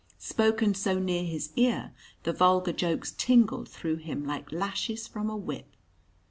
[0.17, 1.91] Spoken so near his ear,
[2.23, 5.75] the vulgar jokes tingled through him like lashes from a whip.